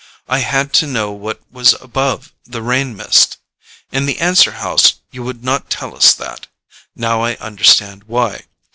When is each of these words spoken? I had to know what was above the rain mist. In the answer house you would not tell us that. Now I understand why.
I 0.27 0.39
had 0.39 0.73
to 0.81 0.87
know 0.87 1.11
what 1.11 1.41
was 1.51 1.73
above 1.73 2.33
the 2.43 2.63
rain 2.63 2.97
mist. 2.97 3.37
In 3.91 4.07
the 4.07 4.17
answer 4.19 4.53
house 4.53 4.93
you 5.11 5.21
would 5.21 5.43
not 5.43 5.69
tell 5.69 5.95
us 5.95 6.11
that. 6.15 6.47
Now 6.95 7.21
I 7.21 7.35
understand 7.35 8.05
why. 8.05 8.45